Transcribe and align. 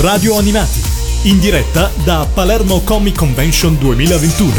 Radio 0.00 0.38
Animati, 0.38 0.80
in 1.24 1.38
diretta 1.40 1.90
da 2.04 2.26
Palermo 2.32 2.80
Comic 2.80 3.18
Convention 3.18 3.76
2021. 3.78 4.52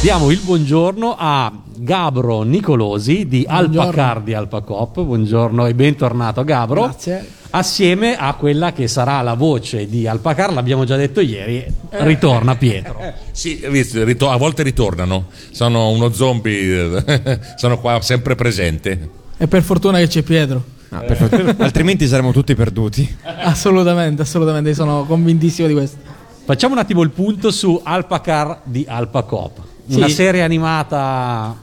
Diamo 0.00 0.30
il 0.30 0.40
buongiorno 0.42 1.16
a 1.18 1.52
Gabro 1.76 2.40
Nicolosi 2.40 3.28
di 3.28 3.44
Buongiorno. 3.46 3.80
Alpacar 3.82 4.22
di 4.22 4.32
Alpacop. 4.32 5.02
Buongiorno 5.02 5.66
e 5.66 5.74
bentornato 5.74 6.44
Gabro. 6.44 6.84
Grazie. 6.84 7.28
Assieme 7.50 8.16
a 8.16 8.32
quella 8.32 8.72
che 8.72 8.88
sarà 8.88 9.20
la 9.20 9.34
voce 9.34 9.86
di 9.86 10.06
Alpacar, 10.06 10.50
l'abbiamo 10.50 10.86
già 10.86 10.96
detto 10.96 11.20
ieri, 11.20 11.62
ritorna 11.90 12.56
Pietro. 12.56 12.98
Sì, 13.32 13.62
visto, 13.68 14.02
rito- 14.02 14.30
a 14.30 14.38
volte 14.38 14.62
ritornano, 14.62 15.26
sono 15.50 15.90
uno 15.90 16.10
zombie, 16.10 17.04
eh, 17.04 17.38
sono 17.56 17.78
qua 17.78 18.00
sempre 18.00 18.34
presente. 18.34 19.10
E 19.36 19.46
per 19.46 19.62
fortuna 19.62 19.98
che 19.98 20.06
c'è 20.06 20.22
Pietro. 20.22 20.74
Ah, 20.96 21.00
perfetto. 21.00 21.54
Altrimenti 21.62 22.06
saremmo 22.06 22.32
tutti 22.32 22.54
perduti. 22.54 23.16
Assolutamente, 23.22 24.22
assolutamente, 24.22 24.74
sono 24.74 25.04
convintissimo 25.04 25.68
di 25.68 25.74
questo. 25.74 25.98
Facciamo 26.44 26.74
un 26.74 26.80
attimo 26.80 27.02
il 27.02 27.10
punto 27.10 27.50
su 27.50 27.80
Alpacar 27.82 28.60
di 28.64 28.84
Alpacop. 28.88 29.58
Sì. 29.88 29.96
Una 29.96 30.08
serie 30.08 30.42
animata, 30.42 31.54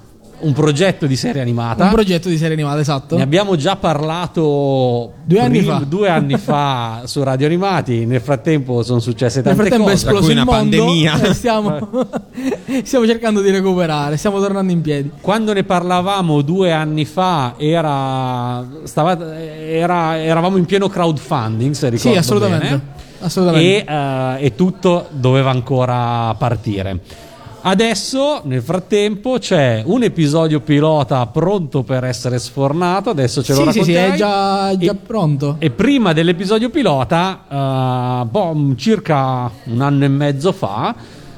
un 0.43 0.53
progetto 0.53 1.05
di 1.05 1.15
serie 1.15 1.41
animata. 1.41 1.83
Un 1.85 1.91
progetto 1.91 2.29
di 2.29 2.37
serie 2.37 2.53
animata, 2.53 2.79
esatto. 2.79 3.15
Ne 3.17 3.23
abbiamo 3.23 3.55
già 3.55 3.75
parlato 3.75 5.13
Due 5.23 5.39
anni 5.39 5.59
prim- 5.59 5.79
fa. 5.79 5.85
due 5.87 6.09
anni 6.09 6.37
fa 6.37 7.01
su 7.07 7.23
Radio 7.23 7.47
Animati. 7.47 8.05
Nel 8.05 8.21
frattempo 8.21 8.83
sono 8.83 8.99
successe 8.99 9.41
Nel 9.41 9.55
tante 9.55 9.59
frattempo 9.69 9.87
è 9.89 9.91
cose. 9.93 10.05
esploso 10.05 10.23
cui 10.25 10.33
il 10.33 10.41
una 10.41 10.51
mondo 10.51 10.77
pandemia. 10.77 11.21
e 11.29 11.33
stiamo, 11.33 11.89
stiamo 12.83 13.05
cercando 13.07 13.41
di 13.41 13.49
recuperare, 13.51 14.17
stiamo 14.17 14.39
tornando 14.39 14.71
in 14.71 14.81
piedi. 14.81 15.11
Quando 15.21 15.53
ne 15.53 15.63
parlavamo 15.63 16.41
due 16.41 16.71
anni 16.71 17.05
fa, 17.05 17.53
era, 17.57 18.65
stava- 18.83 19.37
era- 19.37 20.21
eravamo 20.21 20.57
in 20.57 20.65
pieno 20.65 20.87
crowdfunding. 20.89 21.73
Se 21.73 21.89
ricordo 21.89 22.11
Sì, 22.11 22.17
assolutamente. 22.17 22.65
bene. 22.67 22.81
assolutamente. 23.19 23.85
E, 23.85 23.93
eh, 23.93 24.45
e 24.45 24.55
tutto 24.55 25.07
doveva 25.11 25.49
ancora 25.51 26.33
partire. 26.37 26.99
Adesso, 27.65 28.41
nel 28.43 28.61
frattempo, 28.61 29.37
c'è 29.39 29.83
un 29.85 30.03
episodio 30.03 30.59
pilota 30.59 31.25
pronto 31.27 31.83
per 31.83 32.03
essere 32.03 32.37
sfornato. 32.37 33.09
Adesso 33.11 33.41
ce 33.41 33.53
lo 33.53 33.71
sì, 33.71 33.79
sì, 33.79 33.83
sì, 33.85 33.93
racconterai. 33.93 34.11
è 34.11 34.15
già, 34.17 34.69
è 34.71 34.77
già 34.77 34.91
E- 34.91 34.95
pronto. 34.95 35.55
E 35.59 35.69
prima 35.69 36.11
dell'episodio 36.11 36.69
pilota, 36.69 38.21
eh, 38.21 38.25
boh, 38.25 38.73
circa 38.75 39.49
un 39.65 39.79
anno 39.79 40.03
e 40.03 40.07
mezzo 40.09 40.51
fa, 40.51 40.93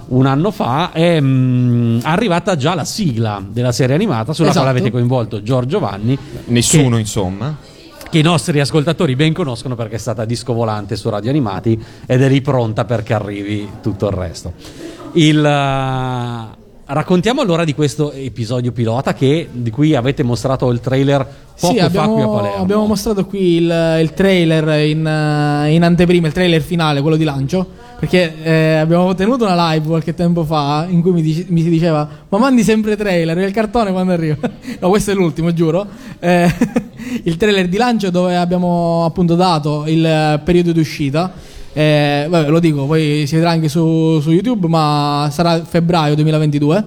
un 0.07 0.25
anno 0.25 0.49
fa, 0.49 0.91
è 0.93 1.19
mm, 1.21 1.99
arrivata 2.01 2.55
già 2.55 2.73
la 2.73 2.85
sigla 2.85 3.43
della 3.47 3.71
serie 3.71 3.93
animata 3.93 4.33
sulla 4.33 4.49
Esatto. 4.49 4.63
quale 4.65 4.79
avete 4.79 4.91
coinvolto 4.91 5.43
Giorgio 5.43 5.77
Vanni. 5.77 6.17
Nessuno, 6.45 6.97
insomma. 6.97 7.55
Che 8.09 8.17
i 8.19 8.23
nostri 8.23 8.59
ascoltatori 8.59 9.15
ben 9.15 9.33
conoscono 9.33 9.75
perché 9.75 9.95
è 9.95 9.99
stata 9.99 10.25
disco 10.25 10.53
volante 10.53 10.95
su 10.95 11.07
Radio 11.09 11.29
Animati 11.29 11.79
ed 12.07 12.21
è 12.23 12.29
lì 12.29 12.41
pronta 12.41 12.85
perché 12.85 13.13
arrivi 13.13 13.69
tutto 13.83 14.07
il 14.07 14.13
resto. 14.13 14.53
Il, 15.15 15.45
eh, 15.45 16.55
raccontiamo 16.87 17.39
allora 17.41 17.63
di 17.63 17.73
questo 17.73 18.11
episodio 18.11 18.73
pilota 18.73 19.13
che, 19.13 19.47
di 19.49 19.69
cui 19.69 19.95
avete 19.95 20.23
mostrato 20.23 20.69
il 20.71 20.81
trailer 20.81 21.25
poco 21.57 21.73
Sì, 21.73 21.79
fa 21.79 21.87
qui 21.87 21.97
a 21.97 22.03
abbiamo, 22.03 22.35
Palermo. 22.35 22.61
abbiamo 22.61 22.85
mostrato 22.85 23.25
qui 23.25 23.55
il, 23.55 23.97
il 24.01 24.13
trailer 24.13 24.85
in, 24.85 25.07
eh, 25.07 25.73
in 25.73 25.83
anteprima, 25.83 26.27
il 26.27 26.33
trailer 26.33 26.61
finale, 26.61 26.99
quello 27.01 27.15
di 27.15 27.23
lancio. 27.23 27.83
Perché 27.97 28.43
eh, 28.43 28.75
abbiamo 28.75 29.15
tenuto 29.15 29.45
una 29.45 29.71
live 29.71 29.87
qualche 29.87 30.13
tempo 30.13 30.43
fa 30.43 30.85
in 30.89 31.01
cui 31.01 31.11
mi, 31.13 31.21
dice- 31.21 31.45
mi 31.47 31.61
si 31.61 31.69
diceva: 31.69 32.07
Ma 32.27 32.37
mandi 32.37 32.61
sempre 32.61 32.97
trailer, 32.97 33.37
il 33.37 33.53
cartone 33.53 33.93
quando 33.93 34.11
arriva. 34.11 34.35
no, 34.81 34.89
questo 34.89 35.11
è 35.11 35.13
l'ultimo, 35.13 35.53
giuro. 35.53 35.87
Eh, 36.19 36.53
il 37.23 37.37
trailer 37.37 37.69
di 37.69 37.77
lancio 37.77 38.09
dove 38.09 38.35
abbiamo 38.35 39.05
appunto 39.05 39.35
dato 39.35 39.85
il 39.87 40.05
eh, 40.05 40.41
periodo 40.43 40.73
di 40.73 40.79
uscita. 40.81 41.53
Eh, 41.77 42.27
vabbè, 42.29 42.49
lo 42.49 42.59
dico, 42.59 42.85
poi 42.85 43.25
si 43.27 43.35
vedrà 43.35 43.49
anche 43.49 43.67
su, 43.67 44.21
su 44.21 44.31
YouTube, 44.31 44.69
ma 44.69 45.27
sarà 45.29 45.61
febbraio 45.61 46.15
2022. 46.15 46.85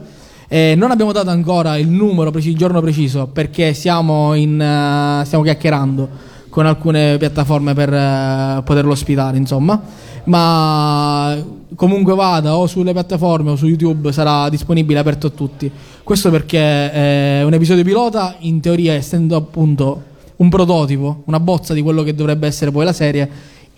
Eh, 0.49 0.73
non 0.79 0.91
abbiamo 0.91 1.13
dato 1.13 1.29
ancora 1.29 1.77
il 1.77 1.89
numero 1.89 2.33
il 2.35 2.57
giorno 2.57 2.81
preciso, 2.81 3.27
perché 3.27 3.75
siamo, 3.75 4.33
in, 4.33 4.59
eh, 4.59 5.27
stiamo 5.27 5.45
chiacchierando 5.45 6.09
con 6.49 6.65
alcune 6.65 7.19
piattaforme 7.19 7.75
per 7.75 7.93
eh, 7.93 8.63
poterlo 8.65 8.93
ospitare, 8.93 9.37
insomma. 9.37 9.79
Ma 10.25 11.37
comunque 11.75 12.15
vada, 12.15 12.57
o 12.57 12.67
sulle 12.67 12.93
piattaforme 12.93 13.51
o 13.51 13.57
su 13.57 13.67
YouTube 13.67 14.11
sarà 14.11 14.49
disponibile 14.49 14.99
aperto 14.99 15.27
a 15.27 15.31
tutti. 15.31 15.71
Questo 16.03 16.31
perché 16.31 16.91
è 16.91 17.43
un 17.45 17.53
episodio 17.53 17.85
pilota, 17.85 18.37
in 18.39 18.61
teoria, 18.61 18.95
essendo 18.95 19.37
appunto 19.37 20.03
un 20.37 20.49
prototipo, 20.49 21.25
una 21.27 21.41
bozza 21.41 21.75
di 21.75 21.83
quello 21.83 22.03
che 22.03 22.15
dovrebbe 22.15 22.47
essere 22.47 22.71
poi 22.71 22.87
la 22.87 22.95
serie, 22.95 23.29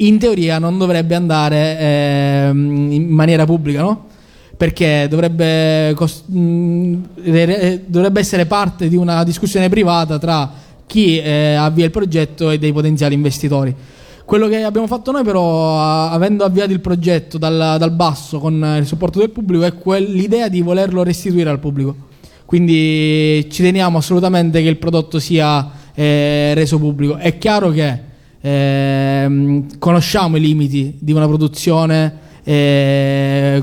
in 0.01 0.19
teoria 0.19 0.59
non 0.59 0.79
dovrebbe 0.79 1.15
andare 1.15 1.79
ehm, 1.79 2.93
in 2.93 3.09
maniera 3.09 3.45
pubblica, 3.45 3.81
no? 3.83 4.07
Perché 4.57 5.07
dovrebbe, 5.09 5.93
cos- 5.95 6.25
mh, 6.27 6.95
re- 7.25 7.83
dovrebbe 7.87 8.21
essere 8.21 8.47
parte 8.47 8.89
di 8.89 8.97
una 8.97 9.25
discussione 9.25 9.69
privata 9.69 10.19
tra 10.19 10.53
chi 10.87 11.19
eh, 11.19 11.55
avvia 11.55 11.85
il 11.87 11.91
progetto 11.91 12.51
e 12.51 12.59
dei 12.59 12.73
potenziali 12.73 13.15
investitori. 13.15 13.75
Quello 14.25 14.49
che 14.49 14.63
abbiamo 14.63 14.87
fatto 14.87 15.13
noi, 15.13 15.25
però, 15.25 15.79
a- 15.79 16.11
avendo 16.11 16.45
avviato 16.45 16.73
il 16.73 16.81
progetto 16.81 17.39
dal, 17.39 17.77
dal 17.79 17.93
basso 17.93 18.39
con 18.39 18.77
il 18.79 18.87
supporto 18.87 19.19
del 19.19 19.31
pubblico, 19.31 19.65
è 19.65 19.75
quel- 19.75 20.13
l'idea 20.13 20.49
di 20.49 20.61
volerlo 20.61 21.03
restituire 21.03 21.49
al 21.51 21.59
pubblico. 21.59 22.09
Quindi 22.45 23.49
ci 23.51 23.63
teniamo 23.63 23.99
assolutamente 23.99 24.63
che 24.63 24.69
il 24.69 24.77
prodotto 24.77 25.19
sia 25.19 25.71
eh, 25.95 26.53
reso 26.55 26.79
pubblico. 26.79 27.17
È 27.17 27.39
chiaro 27.39 27.71
che 27.71 28.09
ehm, 28.41 29.79
conosciamo 29.79 30.37
i 30.37 30.41
limiti 30.41 30.97
di 30.99 31.13
una 31.13 31.27
produzione, 31.27 32.19
eh, 32.45 33.63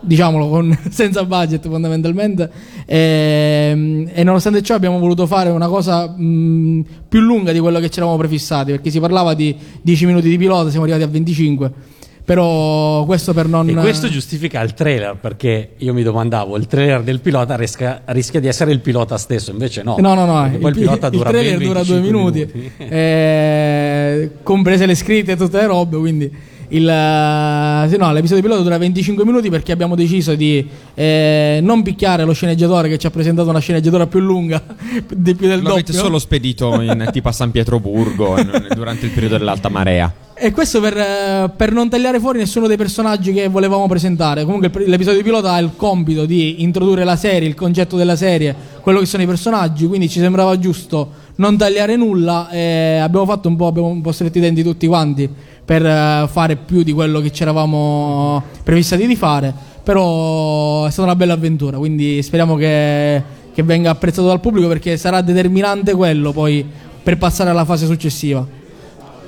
diciamolo 0.00 0.48
con- 0.48 0.78
senza 0.90 1.24
budget 1.24 1.66
fondamentalmente, 1.68 2.50
ehm, 2.86 4.10
e 4.12 4.22
nonostante 4.24 4.62
ciò 4.62 4.74
abbiamo 4.74 4.98
voluto 4.98 5.26
fare 5.26 5.50
una 5.50 5.68
cosa 5.68 6.08
mh, 6.08 6.84
più 7.08 7.20
lunga 7.20 7.52
di 7.52 7.58
quello 7.58 7.80
che 7.80 7.90
ci 7.90 7.98
eravamo 7.98 8.18
prefissati, 8.18 8.72
perché 8.72 8.90
si 8.90 9.00
parlava 9.00 9.34
di 9.34 9.54
10 9.82 10.06
minuti 10.06 10.28
di 10.28 10.38
pilota, 10.38 10.70
siamo 10.70 10.84
arrivati 10.84 11.04
a 11.04 11.08
25. 11.08 11.72
Però 12.24 13.04
questo 13.04 13.34
per 13.34 13.46
non... 13.48 13.68
E 13.68 13.74
questo 13.74 14.08
giustifica 14.08 14.62
il 14.62 14.72
trailer, 14.72 15.16
perché 15.20 15.72
io 15.76 15.92
mi 15.92 16.02
domandavo, 16.02 16.56
il 16.56 16.66
trailer 16.66 17.02
del 17.02 17.20
pilota 17.20 17.54
rischia, 17.54 18.00
rischia 18.06 18.40
di 18.40 18.48
essere 18.48 18.72
il 18.72 18.80
pilota 18.80 19.18
stesso, 19.18 19.50
invece 19.50 19.82
no. 19.82 19.96
No, 19.98 20.14
no, 20.14 20.24
no, 20.24 20.42
Perché 20.42 20.58
poi 20.58 20.70
il, 20.70 20.76
pi- 20.76 20.82
pilota 20.82 21.06
il 21.08 21.12
dura 21.12 21.28
trailer 21.28 21.58
ben 21.58 21.66
dura 21.66 21.82
due 21.82 22.00
25 22.00 22.10
minuti, 22.10 22.72
eh, 22.78 24.30
comprese 24.42 24.86
le 24.86 24.94
scritte 24.94 25.32
e 25.32 25.36
tutte 25.36 25.58
le 25.58 25.66
robe, 25.66 25.98
quindi 25.98 26.32
il, 26.68 26.88
eh, 26.88 27.96
no, 27.96 28.12
l'episodio 28.12 28.42
pilota 28.42 28.62
dura 28.62 28.78
25 28.78 29.24
minuti 29.24 29.50
perché 29.50 29.72
abbiamo 29.72 29.94
deciso 29.94 30.34
di 30.34 30.66
eh, 30.94 31.60
non 31.62 31.82
picchiare 31.82 32.24
lo 32.24 32.32
sceneggiatore 32.32 32.88
che 32.88 32.98
ci 32.98 33.06
ha 33.06 33.10
presentato 33.10 33.50
una 33.50 33.58
sceneggiatura 33.58 34.06
più 34.06 34.20
lunga 34.20 34.62
di 35.14 35.34
più 35.34 35.46
del 35.48 35.62
Lo 35.62 35.72
avete 35.72 35.92
solo 35.92 36.18
spedito 36.18 36.80
in, 36.80 37.08
tipo 37.12 37.28
a 37.28 37.32
San 37.32 37.50
Pietroburgo 37.50 38.36
durante 38.74 39.06
il 39.06 39.12
periodo 39.12 39.38
dell'alta 39.38 39.68
marea. 39.68 40.12
E 40.36 40.50
questo 40.50 40.80
per, 40.80 40.96
eh, 40.96 41.50
per 41.56 41.70
non 41.70 41.88
tagliare 41.88 42.18
fuori 42.18 42.38
nessuno 42.38 42.66
dei 42.66 42.76
personaggi 42.76 43.32
che 43.32 43.46
volevamo 43.46 43.86
presentare. 43.86 44.44
Comunque 44.44 44.68
l'episodio 44.84 45.22
pilota 45.22 45.52
ha 45.52 45.58
il 45.58 45.70
compito 45.76 46.26
di 46.26 46.62
introdurre 46.62 47.04
la 47.04 47.14
serie, 47.14 47.46
il 47.46 47.54
concetto 47.54 47.96
della 47.96 48.16
serie, 48.16 48.54
quello 48.80 48.98
che 48.98 49.06
sono 49.06 49.22
i 49.22 49.26
personaggi, 49.26 49.86
quindi 49.86 50.08
ci 50.08 50.18
sembrava 50.18 50.58
giusto 50.58 51.22
non 51.36 51.56
tagliare 51.56 51.96
nulla 51.96 52.48
e 52.50 52.98
abbiamo 52.98 53.26
fatto 53.26 53.48
un 53.48 53.56
po', 53.56 53.66
abbiamo 53.66 53.88
un 53.88 54.00
po' 54.00 54.12
stretti 54.12 54.38
i 54.38 54.40
denti 54.40 54.62
tutti 54.62 54.86
quanti 54.86 55.28
per 55.64 55.84
eh, 55.84 56.28
fare 56.30 56.56
più 56.56 56.82
di 56.82 56.92
quello 56.92 57.20
che 57.20 57.32
ci 57.32 57.42
eravamo 57.42 58.42
prefissati 58.62 59.06
di 59.06 59.16
fare, 59.16 59.52
però 59.82 60.84
è 60.84 60.90
stata 60.90 61.08
una 61.08 61.16
bella 61.16 61.32
avventura, 61.32 61.78
quindi 61.78 62.22
speriamo 62.22 62.54
che, 62.56 63.22
che 63.52 63.62
venga 63.62 63.90
apprezzato 63.90 64.26
dal 64.28 64.40
pubblico 64.40 64.68
perché 64.68 64.96
sarà 64.96 65.20
determinante 65.22 65.94
quello 65.94 66.32
poi 66.32 66.64
per 67.02 67.18
passare 67.18 67.50
alla 67.50 67.64
fase 67.64 67.86
successiva. 67.86 68.46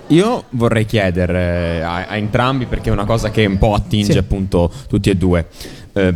Io 0.09 0.44
vorrei 0.50 0.84
chiedere 0.84 1.83
a, 1.83 2.06
a 2.06 2.17
entrambi, 2.17 2.67
perché 2.67 2.91
è 2.91 2.93
una 2.93 3.05
cosa 3.05 3.31
che 3.31 3.44
un 3.44 3.59
po' 3.59 3.75
attinge 3.75 4.12
Sì. 4.12 4.19
appunto 4.19 4.70
tutti 4.88 5.11
e 5.11 5.17
due. 5.17 5.47
Eh, 5.93 6.14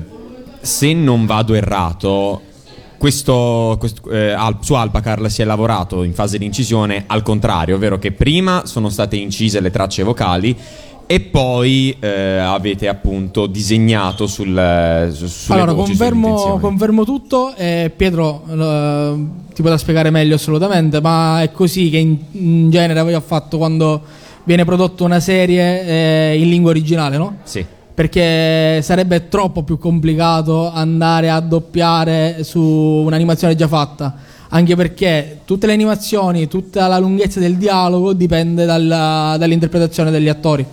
se 0.61 0.93
non 0.93 1.27
vado 1.27 1.55
errato, 1.55 2.43
questo, 3.01 3.77
questo, 3.79 4.11
eh, 4.11 4.33
al- 4.33 4.59
su 4.61 4.75
Alpacar 4.75 5.31
si 5.31 5.41
è 5.41 5.47
lavorato 5.47 6.03
in 6.03 6.13
fase 6.13 6.37
di 6.37 6.45
incisione 6.45 7.05
al 7.07 7.23
contrario, 7.23 7.77
ovvero 7.77 7.99
che 7.99 8.13
prima 8.13 8.67
sono 8.67 8.91
state 8.91 9.17
incise 9.17 9.59
le 9.61 9.71
tracce 9.71 10.03
vocali 10.03 10.55
e 11.07 11.21
poi 11.21 11.97
eh, 11.99 12.37
avete 12.37 12.89
appunto 12.89 13.47
disegnato 13.47 14.27
sul, 14.27 15.11
su- 15.15 15.51
allora, 15.51 15.73
voci, 15.73 15.89
confermo, 15.97 16.59
confermo 16.61 17.05
tutto. 17.07 17.55
E 17.57 17.91
Pietro 17.97 18.43
eh, 18.47 19.15
ti 19.55 19.63
potrà 19.63 19.79
spiegare 19.79 20.11
meglio 20.11 20.35
assolutamente, 20.35 21.01
ma 21.01 21.41
è 21.41 21.51
così 21.53 21.89
che 21.89 21.97
in, 21.97 22.19
in 22.33 22.71
genere 22.71 23.01
poi 23.03 23.15
ho 23.15 23.23
fatto 23.23 23.57
quando 23.57 24.03
viene 24.45 24.67
prodotta 24.67 25.05
una 25.05 25.21
serie 25.21 25.87
eh, 26.33 26.39
in 26.39 26.51
lingua 26.51 26.69
originale, 26.69 27.17
no? 27.17 27.37
Sì. 27.45 27.65
Perché 28.01 28.81
sarebbe 28.81 29.29
troppo 29.29 29.63
più 29.63 29.77
complicato 29.77 30.73
andare 30.73 31.29
a 31.29 31.39
doppiare 31.41 32.43
su 32.45 32.59
un'animazione 32.59 33.55
già 33.55 33.69
fatta. 33.69 34.17
Anche 34.49 34.75
perché 34.75 35.41
tutte 35.45 35.67
le 35.67 35.75
animazioni, 35.75 36.49
tutta 36.49 36.87
la 36.87 36.99
lunghezza 36.99 37.41
del 37.41 37.57
dialogo 37.57 38.15
dipende 38.15 38.65
dalla- 38.65 39.37
dall'interpretazione 39.39 40.11
degli 40.11 40.29
attori. 40.29 40.65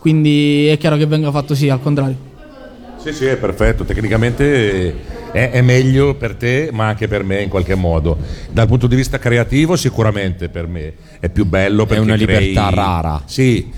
quindi 0.00 0.66
è 0.66 0.76
chiaro 0.76 0.96
che 0.96 1.06
venga 1.06 1.30
fatto 1.30 1.54
sì, 1.54 1.68
al 1.68 1.80
contrario. 1.80 2.16
Sì, 2.96 3.12
sì, 3.12 3.26
è 3.26 3.36
perfetto. 3.36 3.84
Tecnicamente 3.84 4.94
è, 5.30 5.50
è 5.50 5.60
meglio 5.62 6.14
per 6.14 6.34
te, 6.34 6.70
ma 6.72 6.88
anche 6.88 7.06
per 7.06 7.22
me 7.22 7.42
in 7.42 7.48
qualche 7.48 7.76
modo. 7.76 8.18
Dal 8.50 8.66
punto 8.66 8.88
di 8.88 8.96
vista 8.96 9.20
creativo, 9.20 9.76
sicuramente 9.76 10.48
per 10.48 10.66
me 10.66 10.94
è 11.20 11.28
più 11.28 11.44
bello 11.44 11.86
perché 11.86 12.02
una 12.02 12.16
crei- 12.16 12.48
libertà 12.48 12.70
rara. 12.70 13.22
Sì, 13.24 13.70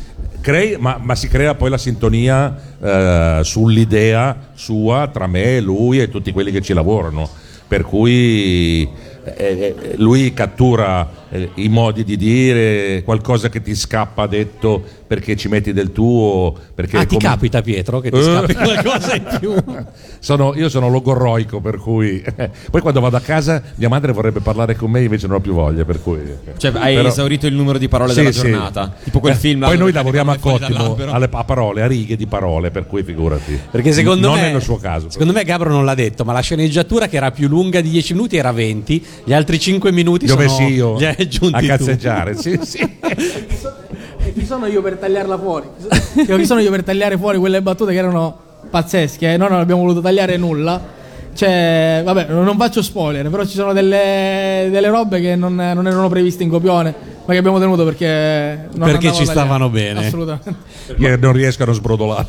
crei, 0.49 0.77
ma, 0.79 0.99
ma 0.99 1.15
si 1.15 1.29
crea 1.29 1.55
poi 1.55 1.69
la 1.69 1.77
sintonia 1.77 2.56
eh, 2.81 3.41
sull'idea 3.43 4.49
sua 4.55 5.11
tra 5.12 5.27
me 5.27 5.61
lui 5.61 6.00
e 6.00 6.09
tutti 6.09 6.33
quelli 6.33 6.50
che 6.50 6.62
ci 6.62 6.73
lavorano. 6.73 7.29
Per 7.69 7.83
cui 7.83 8.89
eh, 9.25 9.35
eh, 9.37 9.95
lui 9.97 10.33
cattura 10.33 11.06
eh, 11.29 11.50
i 11.56 11.69
modi 11.69 12.03
di 12.03 12.17
dire, 12.17 13.03
qualcosa 13.05 13.50
che 13.50 13.61
ti 13.61 13.75
scappa 13.75 14.27
detto 14.27 14.83
perché 15.09 15.35
ci 15.35 15.49
metti 15.49 15.73
del 15.73 15.91
tuo. 15.91 16.55
Perché 16.75 16.99
Ah, 16.99 17.01
ti 17.05 17.17
come- 17.17 17.29
capita 17.29 17.61
Pietro 17.63 17.99
che 17.99 18.11
ti 18.11 18.19
Eh. 18.19 18.23
scappi 18.23 18.55
qualcosa 18.55 19.17
in 19.17 19.37
più? 19.41 19.55
Sono- 20.21 20.53
io 20.55 20.69
sono 20.69 20.89
logorroico, 20.89 21.61
per 21.61 21.77
cui 21.79 22.23
poi 22.71 22.81
quando 22.81 23.01
vado 23.01 23.17
a 23.17 23.21
casa 23.21 23.63
mia 23.77 23.89
madre 23.89 24.13
vorrebbe 24.13 24.41
parlare 24.41 24.75
con 24.77 24.91
me, 24.91 25.03
invece 25.03 25.27
non 25.27 25.37
ho 25.37 25.41
più 25.41 25.53
voglia. 25.55 25.85
Per 25.85 26.03
cui, 26.03 26.19
Cioè, 26.57 26.73
hai 26.77 26.95
Però- 26.97 27.09
esaurito 27.09 27.47
il 27.47 27.55
numero 27.55 27.79
di 27.79 27.89
parole 27.89 28.13
Sì, 28.13 28.19
della 28.19 28.33
sì. 28.33 28.41
giornata. 28.41 28.95
Tipo 29.03 29.19
quel 29.21 29.33
Eh, 29.33 29.37
film. 29.37 29.61
Poi 29.61 29.71
dove 29.71 29.83
noi 29.83 29.93
lavoriamo 29.93 30.31
a 30.33 30.37
cottimo 30.37 30.97
alle, 31.11 31.29
a 31.33 31.45
parole, 31.45 31.83
a 31.83 31.87
righe 31.87 32.17
di 32.17 32.27
parole, 32.27 32.71
per 32.71 32.87
cui 32.87 33.03
figurati. 33.03 33.59
Perché 33.71 33.93
secondo 33.93 34.29
non 34.29 34.39
me. 34.39 34.49
è 34.49 34.53
nel 34.53 34.63
suo 34.63 34.77
caso. 34.77 35.09
Secondo 35.11 35.33
me 35.33 35.45
Gabro 35.45 35.71
non 35.71 35.85
l'ha 35.85 35.95
detto, 35.95 36.25
ma 36.25 36.33
la 36.33 36.41
sceneggiatura 36.41 37.07
che 37.09 37.17
era 37.17 37.31
più 37.31 37.49
lunga 37.49 37.81
di 37.81 37.89
10 37.91 38.13
minuti 38.13 38.37
era 38.37 38.53
20, 38.53 39.05
gli 39.25 39.33
altri 39.33 39.59
5 39.59 39.91
minuti 39.93 40.27
Li 40.27 40.33
ho 40.33 40.35
sono 40.35 40.47
messi 40.47 40.75
io 40.75 40.97
li 40.99 41.05
hai 41.07 41.15
aggiunti 41.19 41.55
a 41.57 41.61
tu. 41.61 41.67
cazzeggiare. 41.67 42.35
Sì, 42.35 42.59
sì. 42.63 42.79
E 44.29 44.35
chi 44.35 44.45
sono 44.45 44.67
io 44.67 44.83
per 44.83 44.97
tagliarla 44.97 45.39
fuori? 45.39 45.69
Chi 46.13 46.45
sono 46.45 46.61
io 46.61 46.71
per 46.71 46.83
tagliare 46.85 47.17
fuori 47.17 47.39
quelle 47.39 47.63
battute 47.63 47.93
che 47.93 47.99
erano 47.99 48.37
pazzesche? 48.69 49.33
eh? 49.33 49.37
Noi 49.39 49.49
non 49.49 49.59
abbiamo 49.59 49.81
voluto 49.81 50.03
tagliare 50.03 50.37
nulla. 50.37 50.97
Cioè, 51.33 52.03
vabbè, 52.05 52.27
non 52.29 52.57
faccio 52.59 52.83
spoiler, 52.83 53.31
però 53.31 53.47
ci 53.47 53.55
sono 53.55 53.73
delle, 53.73 54.69
delle 54.71 54.89
robe 54.89 55.21
che 55.21 55.35
non, 55.35 55.55
non 55.55 55.87
erano 55.87 56.09
previste 56.11 56.43
in 56.43 56.51
copione, 56.51 56.95
ma 57.29 57.35
che 57.35 57.41
abbiamo 57.41 57.59
tenuto 57.59 57.85
perché 57.85 58.69
non 58.73 58.89
Perché 58.89 59.13
ci 59.13 59.27
stavano 59.27 59.69
bene. 59.69 60.07
Assolutamente. 60.07 60.55
Perché 60.87 61.19
non 61.19 61.35
riescono 61.35 61.73
a 61.73 61.75
sbrodolare. 61.75 62.27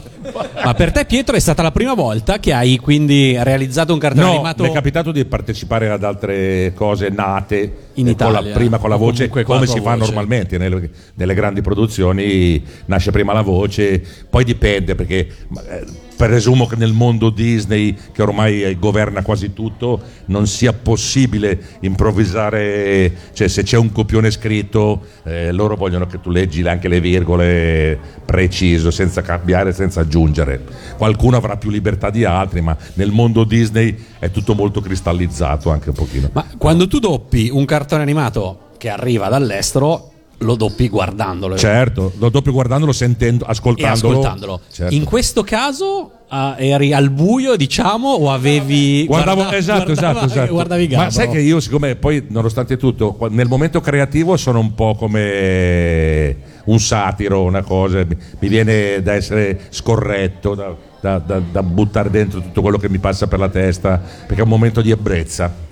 Ma 0.61 0.73
per 0.73 0.91
te, 0.91 1.05
Pietro, 1.05 1.37
è 1.37 1.39
stata 1.39 1.61
la 1.61 1.71
prima 1.71 1.93
volta 1.93 2.37
che 2.39 2.51
hai 2.51 2.75
quindi 2.75 3.33
realizzato 3.41 3.93
un 3.93 3.99
cartone 3.99 4.25
No, 4.25 4.31
animato 4.33 4.63
mi 4.63 4.69
è 4.69 4.73
capitato 4.73 5.13
di 5.13 5.23
partecipare 5.23 5.89
ad 5.89 6.03
altre 6.03 6.73
cose 6.75 7.07
nate 7.07 7.73
In 7.93 8.09
eh, 8.09 8.15
con 8.17 8.33
la- 8.33 8.39
Italia, 8.39 8.53
prima 8.55 8.77
con 8.77 8.89
la 8.89 8.97
voce, 8.97 9.29
come 9.29 9.45
la 9.45 9.65
si 9.65 9.79
fa 9.79 9.95
voce. 9.95 9.97
normalmente 10.03 10.57
nelle, 10.57 10.89
nelle 11.13 11.33
grandi 11.33 11.61
produzioni. 11.61 12.61
Nasce 12.87 13.11
prima 13.11 13.31
la 13.31 13.41
voce, 13.41 14.03
poi 14.29 14.43
dipende 14.43 14.95
perché 14.95 15.15
eh, 15.19 16.07
presumo 16.19 16.65
che 16.67 16.75
nel 16.75 16.91
mondo 16.91 17.29
Disney, 17.29 17.95
che 18.11 18.21
ormai 18.21 18.77
governa 18.77 19.21
quasi 19.21 19.53
tutto, 19.53 20.01
non 20.25 20.47
sia 20.47 20.73
possibile 20.73 21.77
improvvisare. 21.79 23.09
Cioè, 23.31 23.47
se 23.47 23.63
c'è 23.63 23.77
un 23.77 23.93
copione 23.93 24.29
scritto, 24.29 25.01
eh, 25.23 25.53
loro 25.53 25.77
vogliono 25.77 26.07
che 26.07 26.19
tu 26.19 26.29
leggi 26.29 26.61
anche 26.67 26.89
le 26.89 26.99
virgole 26.99 27.97
preciso, 28.25 28.91
senza 28.91 29.21
cambiare, 29.21 29.71
senza 29.71 30.01
aggiungere. 30.01 30.61
Qualcuno 30.97 31.37
avrà 31.37 31.55
più 31.55 31.69
libertà 31.69 32.09
di 32.09 32.25
altri, 32.25 32.59
ma 32.59 32.75
nel 32.95 33.11
mondo 33.11 33.45
Disney 33.45 33.95
è 34.19 34.29
tutto 34.29 34.55
molto 34.55 34.81
cristallizzato 34.81 35.71
anche 35.71 35.87
un 35.87 35.95
pochino. 35.95 36.29
Ma 36.33 36.45
quando 36.57 36.89
tu 36.89 36.99
doppi 36.99 37.49
un 37.49 37.63
cartone 37.63 38.01
animato 38.01 38.71
che 38.77 38.89
arriva 38.89 39.29
dall'estero, 39.29 40.11
lo 40.39 40.55
doppi 40.55 40.87
guardandolo. 40.89 41.57
Certo, 41.57 42.13
lo 42.17 42.29
doppio 42.29 42.51
guardandolo, 42.51 42.91
sentendo, 42.91 43.45
ascoltandolo. 43.45 44.13
ascoltandolo. 44.19 44.61
Certo. 44.71 44.93
In 44.93 45.03
questo 45.03 45.43
caso 45.43 46.11
ah, 46.29 46.55
eri 46.57 46.93
al 46.93 47.09
buio, 47.09 47.55
diciamo, 47.55 48.09
o 48.09 48.31
avevi. 48.31 49.05
Guardavo, 49.05 49.41
guarda- 49.41 49.57
esatto, 49.57 49.83
guardava- 49.85 50.11
esatto, 50.19 50.33
esatto. 50.33 50.53
Guardavi 50.53 50.87
Ma 50.87 50.95
Gabro. 50.95 51.09
sai 51.11 51.29
che 51.29 51.39
io, 51.39 51.59
siccome 51.59 51.95
poi, 51.95 52.25
nonostante 52.29 52.77
tutto, 52.77 53.17
nel 53.29 53.47
momento 53.47 53.81
creativo 53.81 54.37
sono 54.37 54.59
un 54.59 54.73
po' 54.75 54.95
come 54.95 56.37
un 56.65 56.79
satiro, 56.79 57.43
una 57.43 57.61
cosa, 57.63 57.97
mi 58.05 58.15
mi 58.39 58.47
viene 58.47 59.01
da 59.01 59.13
essere 59.13 59.59
scorretto, 59.69 60.55
da, 60.55 60.73
da- 61.01 61.19
da- 61.19 61.41
da 61.51 61.63
buttare 61.63 62.09
dentro 62.09 62.41
tutto 62.41 62.61
quello 62.61 62.77
che 62.77 62.89
mi 62.89 62.99
passa 62.99 63.27
per 63.27 63.39
la 63.39 63.49
testa, 63.49 64.01
perché 64.25 64.41
è 64.41 64.43
un 64.43 64.49
momento 64.49 64.81
di 64.81 64.91
ebbrezza. 64.91 65.67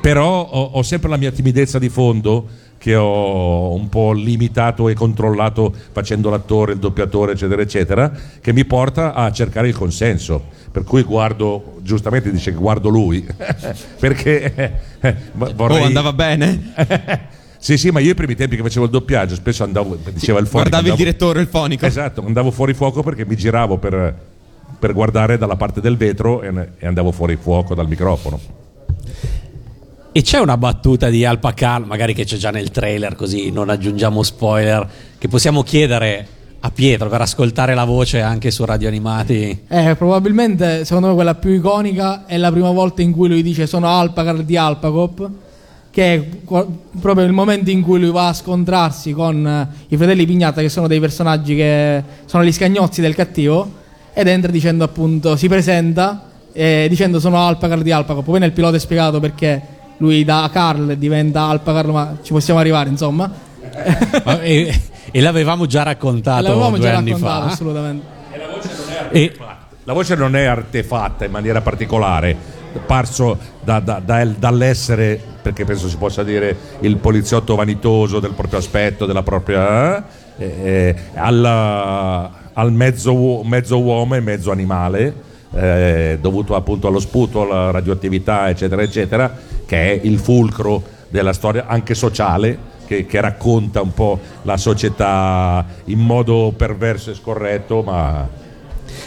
Però 0.00 0.42
ho, 0.44 0.62
ho 0.74 0.82
sempre 0.82 1.08
la 1.08 1.16
mia 1.16 1.32
timidezza 1.32 1.78
di 1.78 1.88
fondo 1.88 2.46
che 2.78 2.94
ho 2.94 3.74
un 3.74 3.88
po' 3.88 4.12
limitato 4.12 4.88
e 4.88 4.94
controllato 4.94 5.74
facendo 5.92 6.30
l'attore, 6.30 6.72
il 6.72 6.78
doppiatore, 6.78 7.32
eccetera, 7.32 7.62
eccetera, 7.62 8.12
che 8.40 8.52
mi 8.52 8.64
porta 8.64 9.14
a 9.14 9.30
cercare 9.32 9.68
il 9.68 9.74
consenso. 9.74 10.54
Per 10.70 10.84
cui 10.84 11.02
guardo, 11.02 11.78
giustamente 11.82 12.30
dice 12.30 12.50
che 12.52 12.58
guardo 12.58 12.88
lui, 12.88 13.26
perché 13.98 14.72
eh, 15.00 15.14
vo- 15.32 15.52
vorrei... 15.54 15.80
Oh, 15.82 15.84
andava 15.84 16.12
bene? 16.12 17.34
Sì, 17.58 17.78
sì, 17.78 17.90
ma 17.90 17.98
io 17.98 18.12
i 18.12 18.14
primi 18.14 18.36
tempi 18.36 18.54
che 18.54 18.62
facevo 18.62 18.84
il 18.84 18.90
doppiaggio 18.92 19.34
spesso 19.34 19.64
andavo, 19.64 19.96
diceva 20.12 20.38
il 20.38 20.46
fonico, 20.46 20.68
Guardavi 20.68 20.84
il 20.84 20.90
andavo- 20.92 20.96
direttore, 20.96 21.40
il 21.40 21.46
fonico. 21.48 21.84
Esatto, 21.86 22.22
andavo 22.24 22.52
fuori 22.52 22.74
fuoco 22.74 23.02
perché 23.02 23.26
mi 23.26 23.34
giravo 23.34 23.78
per, 23.78 24.14
per 24.78 24.92
guardare 24.92 25.36
dalla 25.36 25.56
parte 25.56 25.80
del 25.80 25.96
vetro 25.96 26.42
e, 26.42 26.68
e 26.78 26.86
andavo 26.86 27.10
fuori 27.10 27.34
fuoco 27.34 27.74
dal 27.74 27.88
microfono. 27.88 28.38
E 30.16 30.22
c'è 30.22 30.38
una 30.38 30.56
battuta 30.56 31.10
di 31.10 31.26
Al 31.26 31.38
Pakal, 31.38 31.84
magari 31.84 32.14
che 32.14 32.24
c'è 32.24 32.38
già 32.38 32.50
nel 32.50 32.70
trailer, 32.70 33.14
così 33.14 33.50
non 33.50 33.68
aggiungiamo 33.68 34.22
spoiler, 34.22 34.88
che 35.18 35.28
possiamo 35.28 35.62
chiedere 35.62 36.26
a 36.60 36.70
Pietro 36.70 37.10
per 37.10 37.20
ascoltare 37.20 37.74
la 37.74 37.84
voce 37.84 38.22
anche 38.22 38.50
su 38.50 38.64
radio 38.64 38.88
animati. 38.88 39.64
Eh, 39.68 39.94
probabilmente, 39.94 40.86
secondo 40.86 41.08
me, 41.08 41.14
quella 41.14 41.34
più 41.34 41.50
iconica 41.50 42.24
è 42.24 42.38
la 42.38 42.50
prima 42.50 42.70
volta 42.70 43.02
in 43.02 43.12
cui 43.12 43.28
lui 43.28 43.42
dice 43.42 43.66
sono 43.66 43.88
Alpacar 43.88 44.42
di 44.42 44.56
Alpacop, 44.56 45.30
che 45.90 46.14
è 46.14 46.24
proprio 46.98 47.26
il 47.26 47.32
momento 47.32 47.68
in 47.68 47.82
cui 47.82 48.00
lui 48.00 48.10
va 48.10 48.28
a 48.28 48.32
scontrarsi 48.32 49.12
con 49.12 49.46
eh, 49.46 49.68
i 49.88 49.98
fratelli 49.98 50.24
Pignata, 50.24 50.62
che 50.62 50.70
sono 50.70 50.86
dei 50.86 50.98
personaggi 50.98 51.54
che 51.54 52.02
sono 52.24 52.42
gli 52.42 52.52
scagnozzi 52.52 53.02
del 53.02 53.14
cattivo, 53.14 53.70
ed 54.14 54.28
entra 54.28 54.50
dicendo 54.50 54.82
appunto, 54.82 55.36
si 55.36 55.46
presenta 55.46 56.30
eh, 56.54 56.86
dicendo 56.88 57.20
sono 57.20 57.36
Alpacar 57.36 57.82
di 57.82 57.90
Alpacop. 57.90 58.24
Poi 58.24 58.40
nel 58.40 58.52
pilota 58.52 58.76
è 58.76 58.80
spiegato 58.80 59.20
perché 59.20 59.74
lui 59.98 60.24
da 60.24 60.48
Carl 60.52 60.94
diventa 60.96 61.42
Alpacar, 61.44 61.86
ma 61.86 62.16
ci 62.22 62.32
possiamo 62.32 62.60
arrivare, 62.60 62.88
insomma. 62.90 63.30
Ma- 64.24 64.40
e, 64.42 64.80
e 65.10 65.20
l'avevamo 65.20 65.66
già 65.66 65.82
raccontato 65.82 66.42
L'avevamo 66.42 66.76
due 66.76 66.86
già 66.86 66.96
anni 66.96 67.10
raccontato, 67.12 67.46
fa. 67.46 67.52
assolutamente. 67.52 68.06
E, 69.10 69.32
La 69.84 69.92
voce 69.92 70.14
non 70.16 70.34
è 70.34 70.44
artefatta 70.44 71.24
in 71.24 71.30
maniera 71.30 71.60
particolare, 71.60 72.36
parso 72.86 73.38
da- 73.62 73.78
da- 73.80 74.00
da- 74.04 74.24
dall'essere, 74.24 75.20
perché 75.42 75.64
penso 75.64 75.88
si 75.88 75.96
possa 75.96 76.22
dire, 76.24 76.56
il 76.80 76.96
poliziotto 76.96 77.54
vanitoso 77.54 78.18
del 78.20 78.32
proprio 78.32 78.58
aspetto, 78.58 79.06
della 79.06 79.22
propria... 79.22 80.04
eh, 80.38 80.44
eh, 80.62 80.96
alla- 81.14 82.44
al 82.52 82.72
mezzo, 82.72 83.42
mezzo 83.44 83.78
uomo 83.80 84.14
e 84.16 84.20
mezzo 84.20 84.50
animale, 84.50 85.14
eh, 85.56 86.18
dovuto 86.20 86.54
appunto 86.54 86.88
allo 86.88 87.00
sputo, 87.00 87.42
alla 87.42 87.70
radioattività, 87.70 88.48
eccetera, 88.48 88.82
eccetera, 88.82 89.34
che 89.66 89.92
è 89.92 90.00
il 90.02 90.18
fulcro 90.18 90.82
della 91.08 91.32
storia 91.32 91.66
anche 91.66 91.94
sociale. 91.94 92.74
Che, 92.86 93.04
che 93.04 93.20
racconta 93.20 93.82
un 93.82 93.92
po' 93.92 94.20
la 94.42 94.56
società 94.56 95.66
in 95.86 95.98
modo 95.98 96.54
perverso 96.56 97.10
e 97.10 97.14
scorretto, 97.14 97.82
ma 97.82 98.28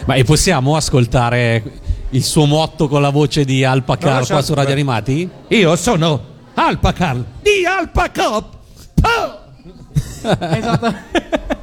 ma 0.05 0.15
e 0.15 0.23
possiamo 0.23 0.75
ascoltare 0.75 1.63
il 2.09 2.23
suo 2.23 2.45
motto 2.45 2.87
con 2.87 3.01
la 3.01 3.09
voce 3.09 3.45
di 3.45 3.63
Al 3.63 3.83
Pakal 3.83 4.19
No, 4.19 4.25
qua 4.25 4.41
su 4.41 4.53
Radio. 4.53 4.73
Animati? 4.73 5.29
Io 5.49 5.75
sono 5.75 6.21
Alpacal 6.55 7.23
di 7.41 7.65
Alpacop. 7.65 8.57
Esatto. 10.21 11.57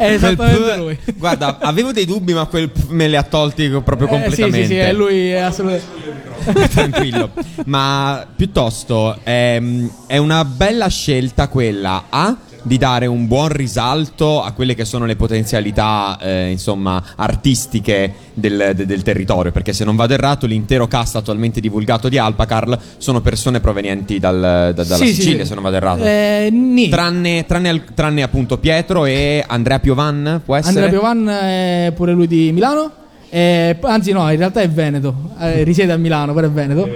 È 0.00 0.12
esattamente 0.12 0.76
lui. 0.76 0.98
Guarda, 1.16 1.58
avevo 1.60 1.92
dei 1.92 2.06
dubbi, 2.06 2.32
ma 2.32 2.46
quel 2.46 2.70
p- 2.70 2.88
me 2.88 3.06
li 3.08 3.16
ha 3.16 3.22
tolti 3.22 3.68
proprio 3.68 4.08
Eh, 4.08 4.10
sì, 4.10 4.16
completamente. 4.20 4.62
sì, 4.62 4.72
sì, 4.72 4.76
è 4.78 4.92
lui, 4.92 5.28
è 5.30 5.38
assolutamente. 5.38 6.68
Tranquillo. 6.72 7.30
Ma 7.66 8.26
piuttosto 8.34 9.18
ehm, 9.22 9.90
è 10.06 10.16
una 10.16 10.44
bella 10.44 10.88
scelta 10.88 11.48
quella 11.48 12.04
A 12.08 12.34
di 12.62 12.78
dare 12.78 13.06
un 13.06 13.26
buon 13.26 13.48
risalto 13.48 14.42
a 14.42 14.52
quelle 14.52 14.74
che 14.74 14.84
sono 14.84 15.06
le 15.06 15.16
potenzialità 15.16 16.18
eh, 16.20 16.50
insomma 16.50 17.02
artistiche 17.16 18.12
del, 18.34 18.72
de- 18.74 18.86
del 18.86 19.02
territorio 19.02 19.50
perché 19.52 19.72
se 19.72 19.84
non 19.84 19.96
vado 19.96 20.12
errato 20.14 20.46
l'intero 20.46 20.86
cast 20.86 21.16
attualmente 21.16 21.60
divulgato 21.60 22.08
di 22.08 22.18
Alpacarl 22.18 22.78
sono 22.98 23.20
persone 23.20 23.60
provenienti 23.60 24.18
dal- 24.18 24.72
da- 24.74 24.84
dalla 24.84 24.96
Sì, 24.96 25.14
Sicilia 25.14 25.42
sì. 25.42 25.48
se 25.48 25.54
non 25.54 25.62
vado 25.62 25.76
errato 25.76 26.02
Eh, 26.04 26.88
tranne, 26.90 27.46
tranne 27.46 27.68
al- 27.68 27.84
tranne 27.94 28.22
appunto 28.22 28.58
Pietro 28.58 29.04
e 29.06 29.44
Andrea 29.46 29.78
Piovan 29.78 30.42
può 30.44 30.56
essere 30.56 30.80
Andrea 30.80 30.98
Piovan 31.00 31.28
è 31.28 31.92
pure 31.94 32.12
lui 32.12 32.26
di 32.26 32.52
Milano. 32.52 32.92
Eh, 33.32 33.76
anzi, 33.82 34.10
no, 34.10 34.28
in 34.30 34.36
realtà 34.38 34.60
è 34.60 34.68
Veneto. 34.68 35.14
Eh, 35.38 35.62
risiede 35.62 35.92
a 35.92 35.96
Milano, 35.96 36.34
però 36.34 36.48
è 36.48 36.50
Veneto. 36.50 36.88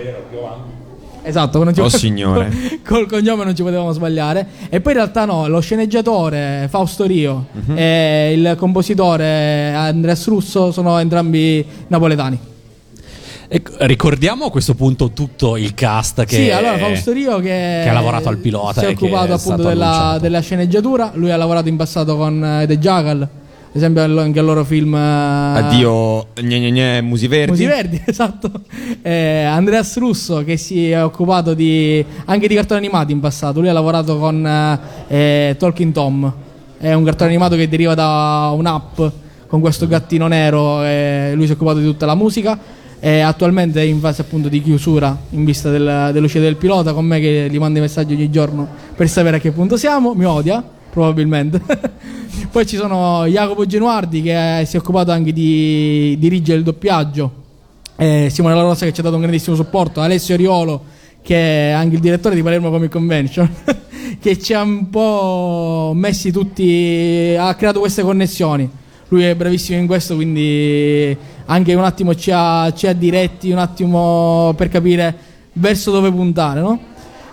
Esatto, 1.26 1.64
non 1.64 1.74
ci 1.74 1.80
Oh, 1.80 1.88
signore. 1.88 2.80
col 2.86 3.06
cognome 3.08 3.44
non 3.44 3.56
ci 3.56 3.62
potevamo 3.62 3.92
sbagliare. 3.92 4.46
E 4.68 4.80
poi 4.80 4.92
in 4.92 4.98
realtà 4.98 5.24
no, 5.24 5.48
lo 5.48 5.60
sceneggiatore 5.60 6.66
Fausto 6.70 7.04
Rio 7.04 7.46
Mhm. 7.52 7.74
e 7.78 8.32
il 8.36 8.54
compositore 8.58 9.72
Andreas 9.74 10.26
Russo 10.26 10.70
sono 10.70 10.98
entrambi 10.98 11.64
napoletani. 11.88 12.38
Ecco, 13.46 13.72
ricordiamo 13.80 14.46
a 14.46 14.50
questo 14.50 14.74
punto 14.74 15.10
tutto 15.12 15.56
il 15.56 15.74
cast 15.74 16.24
che, 16.24 16.34
sì, 16.34 16.50
allora 16.50 16.76
Fausto 16.78 17.12
Rio 17.12 17.36
che, 17.38 17.80
che 17.84 17.88
ha 17.88 17.92
lavorato 17.92 18.28
al 18.28 18.38
pilota 18.38 18.80
si 18.80 18.86
è 18.86 18.88
e 18.88 18.92
occupato 18.92 19.32
appunto 19.34 19.62
della, 19.68 20.18
della 20.20 20.40
sceneggiatura. 20.40 21.12
Lui 21.14 21.30
ha 21.30 21.36
lavorato 21.36 21.68
in 21.68 21.76
passato 21.76 22.16
con 22.16 22.42
eh, 22.44 22.66
The 22.66 22.78
Jackal, 22.78 23.28
esempio 23.76 24.02
anche 24.20 24.38
al 24.38 24.44
loro 24.44 24.62
film 24.64 24.94
eh, 24.94 24.98
Addio, 24.98 26.26
gne 26.40 26.60
gne 26.60 26.70
gne, 26.70 27.00
Musi 27.00 27.26
Verdi. 27.26 27.50
Musi 27.50 27.64
Verdi, 27.66 28.00
esatto. 28.06 28.50
Eh, 29.02 29.42
Andreas 29.42 29.96
Russo 29.98 30.44
che 30.44 30.56
si 30.56 30.90
è 30.90 31.02
occupato 31.02 31.54
di, 31.54 32.04
anche 32.26 32.46
di 32.46 32.54
cartoni 32.54 32.78
animati 32.78 33.10
in 33.10 33.20
passato. 33.20 33.58
Lui 33.58 33.68
ha 33.68 33.72
lavorato 33.72 34.16
con 34.18 34.46
eh, 34.46 34.78
eh, 35.08 35.56
Talking 35.58 35.92
Tom. 35.92 36.32
È 36.78 36.92
un 36.92 37.02
cartone 37.02 37.30
animato 37.30 37.56
che 37.56 37.68
deriva 37.68 37.94
da 37.94 38.52
un'app 38.54 39.00
con 39.48 39.60
questo 39.60 39.88
gattino 39.88 40.28
nero. 40.28 40.84
E 40.84 41.32
lui 41.34 41.46
si 41.46 41.52
è 41.52 41.54
occupato 41.54 41.78
di 41.78 41.84
tutta 41.84 42.06
la 42.06 42.14
musica. 42.14 42.56
E 43.00 43.20
attualmente 43.20 43.80
è 43.82 43.84
in 43.84 44.00
fase 44.00 44.22
appunto 44.22 44.48
di 44.48 44.62
chiusura 44.62 45.14
in 45.30 45.44
vista 45.44 45.68
del- 45.70 46.10
dell'uscita 46.12 46.44
del 46.44 46.56
pilota. 46.56 46.92
Con 46.92 47.04
me 47.04 47.20
che 47.20 47.48
gli 47.50 47.58
manda 47.58 47.78
i 47.78 47.82
messaggi 47.82 48.14
ogni 48.14 48.30
giorno 48.30 48.66
per 48.94 49.08
sapere 49.08 49.38
a 49.38 49.40
che 49.40 49.50
punto 49.50 49.76
siamo. 49.76 50.14
Mi 50.14 50.24
odia, 50.24 50.62
probabilmente. 50.94 51.60
Poi 52.50 52.64
ci 52.64 52.76
sono 52.76 53.26
Jacopo 53.26 53.66
Genuardi 53.66 54.22
che 54.22 54.62
si 54.64 54.76
è 54.76 54.78
occupato 54.78 55.10
anche 55.10 55.32
di 55.32 56.16
dirigere 56.20 56.58
il 56.58 56.64
doppiaggio 56.64 57.42
eh, 57.96 58.28
Simone 58.30 58.54
La 58.54 58.62
Rosa 58.62 58.84
che 58.86 58.92
ci 58.92 59.00
ha 59.00 59.02
dato 59.02 59.16
un 59.16 59.22
grandissimo 59.22 59.56
supporto, 59.56 60.00
Alessio 60.00 60.36
Riolo 60.36 60.92
che 61.20 61.70
è 61.70 61.72
anche 61.72 61.96
il 61.96 62.00
direttore 62.00 62.36
di 62.36 62.42
Palermo 62.42 62.70
Comic 62.70 62.92
Convention 62.92 63.50
che 64.20 64.38
ci 64.38 64.52
ha 64.52 64.62
un 64.62 64.88
po' 64.88 65.92
messi 65.96 66.30
tutti, 66.30 67.34
ha 67.36 67.52
creato 67.54 67.80
queste 67.80 68.02
connessioni. 68.02 68.70
Lui 69.08 69.24
è 69.24 69.34
bravissimo 69.34 69.78
in 69.78 69.86
questo, 69.86 70.14
quindi 70.14 71.16
anche 71.46 71.74
un 71.74 71.84
attimo 71.84 72.14
ci 72.14 72.30
ha, 72.32 72.72
ci 72.72 72.86
ha 72.86 72.92
diretti 72.92 73.50
un 73.50 73.58
attimo 73.58 74.54
per 74.56 74.68
capire 74.68 75.14
verso 75.54 75.90
dove 75.90 76.10
puntare, 76.10 76.60
no? 76.60 76.80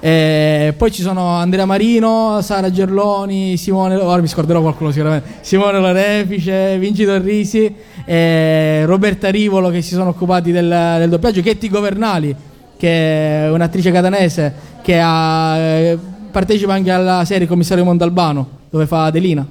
Eh, 0.04 0.74
poi 0.76 0.92
ci 0.92 1.04
sono 1.04 1.28
Andrea 1.36 1.66
Marino, 1.66 2.40
Sara 2.42 2.72
Gerloni, 2.72 3.56
Simone, 3.56 3.96
ora 3.96 4.20
mi 4.20 4.28
scorderò 4.28 4.60
qualcuno 4.60 4.90
sicuramente, 4.90 5.30
Simone 5.42 5.80
Lorefice, 5.80 6.80
Vinci 6.80 7.06
Torrisi, 7.06 7.72
eh, 8.04 8.84
Roberta 8.86 9.30
Rivolo 9.30 9.70
che 9.70 9.84
si 9.84 9.94
sono 9.94 10.10
occupati 10.10 10.52
del, 10.52 10.96
del 10.98 11.08
doppiaggio, 11.10 11.42
Chetti 11.42 11.70
Governali 11.70 12.36
che 12.78 13.46
è 13.46 13.52
un'attrice 13.52 13.92
catanese 13.92 14.52
che 14.82 15.00
ha, 15.00 15.56
eh, 15.58 15.98
partecipa 16.32 16.74
anche 16.74 16.90
alla 16.90 17.24
serie 17.24 17.46
Commissario 17.46 17.84
Montalbano 17.84 18.48
dove 18.72 18.88
fa 18.88 19.04
Adelina 19.04 19.46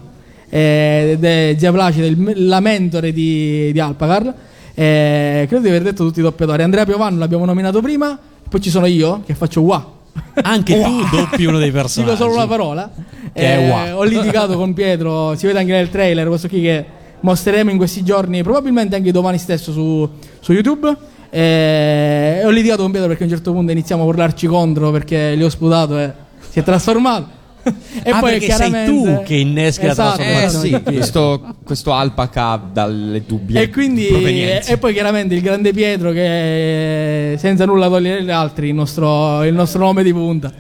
eh, 0.49 1.17
è 1.21 1.55
zia 1.57 1.71
Placida, 1.71 2.07
il- 2.07 2.49
la 2.49 2.59
mentore 2.59 3.13
di, 3.13 3.71
di 3.73 3.79
Alpacar. 3.79 4.35
Eh, 4.75 5.45
credo 5.47 5.63
di 5.63 5.69
aver 5.69 5.83
detto 5.83 6.05
tutti 6.05 6.19
i 6.19 6.23
doppiatori. 6.23 6.63
Andrea 6.65 6.85
Piovano 6.85 7.19
l'abbiamo 7.19 7.45
nominato 7.45 7.81
prima, 7.81 8.19
poi 8.49 8.61
ci 8.61 8.69
sono 8.69 8.87
io 8.87 9.23
che 9.25 9.35
faccio 9.37 9.61
wa. 9.61 9.99
Anche 10.43 10.81
tu 10.83 11.05
doppi 11.17 11.45
uno 11.45 11.59
dei 11.59 11.71
personaggi. 11.71 12.13
Dico 12.15 12.23
solo 12.23 12.35
una 12.37 12.47
parola. 12.47 12.91
Che 13.33 13.41
è 13.41 13.59
Eh, 13.59 13.69
wa. 13.71 13.97
ho 13.97 14.03
litigato 14.05 14.57
con 14.57 14.73
Pietro, 14.75 15.35
si 15.37 15.47
vede 15.47 15.59
anche 15.61 15.73
nel 15.73 15.89
trailer, 15.91 16.27
questo 16.27 16.49
qui 16.49 16.61
che 16.63 16.85
mostreremo 17.21 17.71
in 17.71 17.77
questi 17.77 18.03
giorni, 18.03 18.43
probabilmente 18.43 18.97
anche 18.97 19.13
domani 19.13 19.39
stesso 19.39 19.73
su, 19.73 20.09
su 20.41 20.53
YouTube. 20.53 20.95
Eh, 21.31 22.43
ho 22.45 22.51
litigato 22.51 22.83
con 22.83 22.91
Pietro 22.91 23.09
perché 23.09 23.23
a 23.23 23.27
un 23.27 23.33
certo 23.33 23.53
punto 23.53 23.71
iniziamo 23.71 24.03
a 24.03 24.07
urlarci 24.07 24.47
contro 24.49 24.91
perché 24.91 25.37
gli 25.37 25.43
ho 25.43 25.49
sputato 25.49 25.97
e 25.99 26.13
si 26.49 26.59
è 26.59 26.63
trasformato. 26.63 27.39
e 28.03 28.11
Ah, 28.11 28.21
perché 28.21 28.39
sei 28.41 28.49
chiaramente- 28.49 28.91
tu 28.91 29.23
che 29.25 29.35
inneschi 29.37 29.85
la 29.87 29.93
Esatto, 29.93 30.21
Eh 30.23 30.25
trasformazione. 30.25 30.77
sì, 30.77 30.93
questo, 30.95 31.55
questo 31.65 31.93
alpaca 31.93 32.61
dalle 32.73 33.23
dubbie 33.27 33.61
E 33.63 33.69
quindi 33.71 34.07
e 34.09 34.77
poi 34.79 34.93
chiaramente 34.93 35.35
il 35.35 35.41
grande 35.43 35.73
Pietro 35.73 36.13
che 36.13 37.35
senza 37.39 37.65
nulla 37.67 37.89
togliere 37.89 38.21
agli 38.21 38.31
altri 38.31 38.69
il 38.69 38.75
nostro, 38.75 39.43
il 39.45 39.55
nostro 39.55 39.81
nome 39.81 40.03
di 40.03 40.13
punta. 40.13 40.53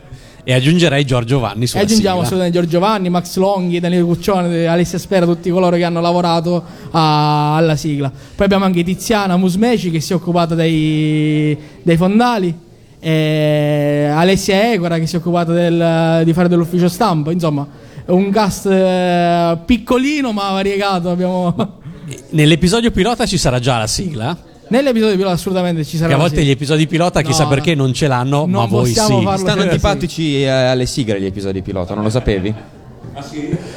E 0.43 0.55
aggiungerei 0.55 1.05
Giorgio 1.05 1.39
Vanni 1.39 1.65
E 1.65 1.67
sulla 1.67 1.83
aggiungiamo 1.83 2.23
sigla. 2.23 2.27
assolutamente 2.27 2.59
Giorgio 2.61 2.79
Vanni, 2.81 3.09
Max 3.11 3.37
Longhi, 3.37 3.79
Daniele 3.79 4.05
Cuccione, 4.05 4.67
Alessia 4.67 4.99
Spera, 4.99 5.27
tutti 5.27 5.51
coloro 5.51 5.77
che 5.77 5.85
hanno 5.85 6.01
lavorato 6.01 6.65
a- 6.93 7.57
alla 7.57 7.77
sigla. 7.77 8.11
Poi 8.11 8.47
abbiamo 8.47 8.65
anche 8.65 8.83
Tiziana 8.83 9.37
Musmeci 9.37 9.91
che 9.91 10.01
si 10.01 10.13
è 10.13 10.17
occupata 10.17 10.55
dei, 10.55 11.57
dei 11.83 11.97
fondali, 11.99 12.53
e 13.01 14.11
Alessia 14.15 14.73
Egora 14.73 14.99
che 14.99 15.07
si 15.07 15.17
è 15.17 15.19
occupata 15.19 15.53
del- 15.53 16.23
di 16.25 16.33
fare 16.33 16.49
dell'ufficio 16.49 16.89
stampa, 16.89 17.33
insomma 17.33 17.67
un 18.07 18.31
cast 18.31 18.67
eh, 18.67 19.59
piccolino 19.65 20.33
ma 20.33 20.51
variegato. 20.51 21.11
Abbiamo... 21.11 21.79
Nell'episodio 22.31 22.91
pilota 22.91 23.25
ci 23.27 23.39
sarà 23.39 23.59
già 23.59 23.79
la 23.79 23.87
sigla? 23.87 24.37
Nell'episodio 24.69 25.17
pilota 25.17 25.33
assolutamente 25.35 25.85
ci 25.85 25.97
sarà 25.97 26.09
Che 26.09 26.15
a 26.15 26.17
la 26.17 26.23
volte 26.23 26.39
sigla. 26.39 26.51
gli 26.51 26.55
episodi 26.55 26.87
pilota 26.87 27.23
chissà 27.23 27.43
No, 27.45 27.49
perché 27.49 27.75
non 27.75 27.93
ce 27.93 28.07
l'hanno, 28.07 28.47
non 28.47 28.51
ma 28.51 28.67
voi 28.67 28.83
possiamo 28.93 29.19
sì. 29.19 29.25
farlo. 29.25 29.39
Stanno 29.41 29.61
Sì. 29.63 29.67
antipatici 29.69 30.43
eh, 30.43 30.49
alle 30.49 30.87
sigle 30.87 31.21
gli 31.21 31.25
episodi 31.27 31.63
pilota, 31.63 31.95
non 31.95 32.05
lo 32.05 32.11
sapevi? 32.11 32.55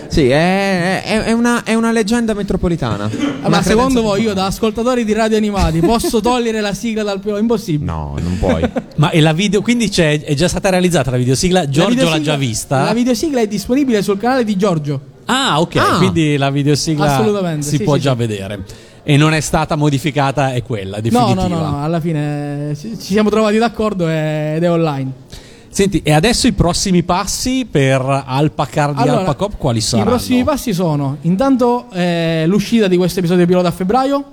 sì? 0.08 0.30
è, 0.30 1.02
è- 1.04 1.24
è 1.24 1.32
una, 1.32 1.64
è 1.64 1.74
una 1.74 1.92
leggenda 1.92 2.34
metropolitana. 2.34 3.06
Ah, 3.06 3.10
Una 3.48 3.50
ma 3.50 3.62
secondo 3.64 4.02
voi 4.04 4.22
io 4.22 4.34
da 4.34 4.46
ascoltatori 4.46 5.04
di 5.04 5.14
radio 5.14 5.38
animati 5.38 5.80
posso 5.80 6.22
togliere 6.22 6.62
la 6.62 6.74
sigla 6.74 7.02
dal 7.04 7.20
pilota? 7.20 7.40
Impossibile. 7.40 7.92
No, 7.92 8.16
non 8.22 8.38
puoi. 8.40 8.62
Ma 9.04 9.10
e 9.10 9.20
la 9.20 9.34
video, 9.34 9.62
quindi 9.62 9.90
c'è, 9.90 10.22
è 10.24 10.34
già 10.34 10.48
stata 10.48 10.70
realizzata 10.70 11.12
la 11.12 11.18
videosigla? 11.18 11.68
Giorgio 11.68 11.82
l'ha 11.82 11.90
videosigla- 11.90 12.22
già 12.24 12.36
vista? 12.38 12.84
La 12.84 12.94
videosigla 12.94 13.42
è 13.42 13.48
disponibile 13.48 14.02
sul 14.02 14.18
canale 14.18 14.46
di 14.46 14.56
Giorgio. 14.56 15.00
Ah, 15.26 15.60
ok, 15.60 15.76
Ah. 15.76 15.98
quindi 15.98 16.38
la 16.38 16.50
videosigla 16.50 17.22
si 17.60 17.70
sì, 17.78 17.84
può 17.84 17.96
sì, 17.96 18.00
già 18.00 18.12
sì. 18.12 18.18
vedere. 18.18 18.64
E 19.04 19.18
non 19.18 19.34
è 19.34 19.42
stata 19.42 19.76
modificata, 19.76 20.54
è 20.54 20.64
quella 20.64 20.96
No, 20.98 21.02
definitiva. 21.02 21.48
no, 21.48 21.48
no, 21.54 21.70
no, 21.72 21.84
alla 21.84 22.00
fine 22.00 22.70
eh, 22.72 22.76
ci 22.78 22.96
siamo 22.98 23.30
trovati 23.30 23.58
d'accordo 23.58 24.08
e- 24.08 24.54
ed 24.56 24.64
è 24.64 24.72
online. 24.72 25.12
Senti, 25.68 26.02
e 26.02 26.14
adesso 26.14 26.48
i 26.48 26.54
prossimi 26.54 27.04
passi 27.04 27.68
per 27.70 28.00
Alpacar 28.26 28.94
di 28.94 29.02
Allora, 29.02 29.20
Alpacop 29.20 29.58
quali 29.58 29.82
saranno? 29.82 30.08
I 30.08 30.12
prossimi 30.14 30.44
passi 30.46 30.72
sono 30.72 31.18
intanto 31.24 31.88
eh, 31.92 32.46
l'uscita 32.48 32.88
di 32.88 32.96
questo 32.96 33.20
episodio 33.20 33.46
pilota 33.46 33.68
a 33.68 33.72
febbraio, 33.72 34.24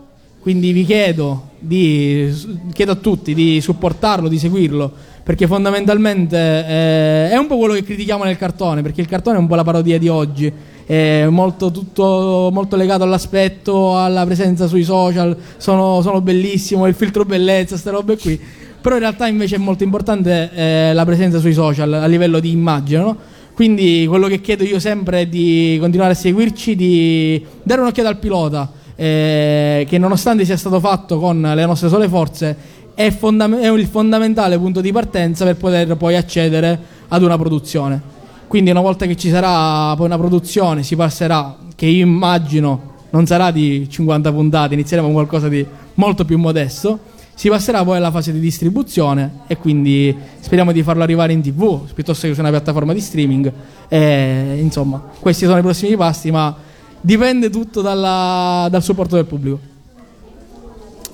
quindi 0.41 0.73
vi 0.73 0.85
chiedo, 0.85 1.51
di, 1.59 2.33
chiedo 2.73 2.93
a 2.93 2.97
tutti 2.97 3.35
di 3.35 3.61
supportarlo, 3.61 4.29
di 4.29 4.39
seguirlo, 4.39 4.91
perché 5.23 5.47
fondamentalmente 5.47 6.37
eh, 6.37 7.31
è 7.31 7.37
un 7.37 7.47
po' 7.47 7.59
quello 7.59 7.75
che 7.75 7.85
critichiamo 7.85 8.25
nel 8.25 8.39
cartone, 8.39 8.83
perché 8.83 9.03
il 9.03 9.07
cartone 9.07 9.37
è 9.37 9.41
un 9.41 9.47
po' 9.47 9.55
la 9.55 9.65
parodia 9.65 9.99
di 9.99 10.09
oggi, 10.09 10.51
è 10.87 11.27
molto, 11.29 11.71
tutto, 11.71 12.49
molto 12.53 12.75
legato 12.77 13.05
all'aspetto, 13.05 13.99
alla 13.99 14.25
presenza 14.25 14.67
sui 14.67 14.83
social, 14.83 15.37
sono, 15.59 16.01
sono 16.03 16.21
bellissimo, 16.21 16.87
il 16.87 16.95
filtro 16.95 17.25
bellezza, 17.25 17.71
queste 17.71 17.91
robe 17.91 18.17
qui. 18.17 18.41
Però 18.81 18.95
in 18.95 19.03
realtà 19.03 19.27
invece 19.27 19.57
è 19.57 19.59
molto 19.59 19.85
importante 19.85 20.51
eh, 20.55 20.95
la 20.95 21.05
presenza 21.05 21.39
sui 21.39 21.53
social 21.53 21.93
a 21.93 22.07
livello 22.07 22.41
di 22.41 22.51
immagine, 22.51 23.03
no? 23.03 23.17
Quindi 23.53 24.07
quello 24.09 24.27
che 24.27 24.41
chiedo 24.41 24.65
io 24.65 24.81
sempre 24.81 25.21
è 25.21 25.27
di 25.27 25.77
continuare 25.79 26.13
a 26.13 26.17
seguirci, 26.17 26.75
di 26.75 27.45
dare 27.63 27.83
un'occhiata 27.83 28.09
al 28.09 28.17
pilota, 28.17 28.73
eh, 29.01 29.87
che 29.89 29.97
nonostante 29.97 30.45
sia 30.45 30.59
stato 30.59 30.79
fatto 30.79 31.19
con 31.19 31.41
le 31.41 31.65
nostre 31.65 31.89
sole 31.89 32.07
forze, 32.07 32.55
è, 32.93 33.11
fondam- 33.11 33.59
è 33.59 33.73
il 33.73 33.87
fondamentale 33.87 34.59
punto 34.59 34.83
di 34.83 34.93
partenza 34.93 35.47
per 35.47 35.57
poter 35.57 35.97
poi 35.97 36.17
accedere 36.17 36.79
ad 37.09 37.23
una 37.23 37.39
produzione. 37.39 37.99
Quindi 38.47 38.69
una 38.69 38.83
volta 38.83 39.07
che 39.07 39.17
ci 39.17 39.31
sarà 39.31 39.97
poi 39.97 40.05
una 40.05 40.19
produzione, 40.19 40.83
si 40.83 40.97
passerà, 40.97 41.57
che 41.75 41.87
io 41.87 42.05
immagino 42.05 42.89
non 43.09 43.25
sarà 43.25 43.51
di 43.51 43.89
50 43.89 44.33
puntate, 44.33 44.75
inizieremo 44.75 45.09
con 45.09 45.17
qualcosa 45.17 45.49
di 45.49 45.65
molto 45.95 46.27
più 46.27 46.37
modesto. 46.37 46.99
Si 47.35 47.49
passerà 47.49 47.83
poi 47.83 47.97
alla 47.97 48.11
fase 48.11 48.33
di 48.33 48.39
distribuzione 48.39 49.45
e 49.47 49.57
quindi 49.57 50.15
speriamo 50.41 50.73
di 50.73 50.83
farlo 50.83 51.03
arrivare 51.03 51.33
in 51.33 51.41
tv 51.41 51.91
piuttosto 51.95 52.27
che 52.27 52.35
su 52.35 52.41
una 52.41 52.51
piattaforma 52.51 52.93
di 52.93 53.01
streaming. 53.01 53.51
E, 53.89 54.59
insomma, 54.61 55.03
questi 55.21 55.47
sono 55.47 55.57
i 55.57 55.63
prossimi 55.63 55.97
passi, 55.97 56.31
ma 56.31 56.69
dipende 57.01 57.51
tutto 57.51 57.81
dalla- 57.81 58.69
dal 58.71 58.83
supporto 58.83 59.17
del 59.17 59.25
pubblico. 59.27 59.59